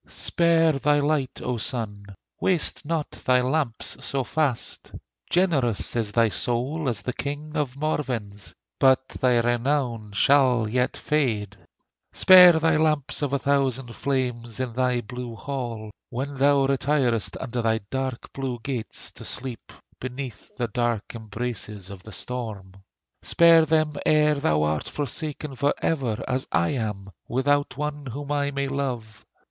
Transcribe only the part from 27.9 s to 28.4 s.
whom